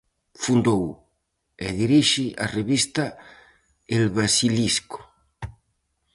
Fundou 0.43 0.83
e 1.65 1.67
dirixe 1.81 2.25
a 2.43 2.45
revista 2.57 3.05
El 3.95 4.05
Basilisco. 4.17 4.99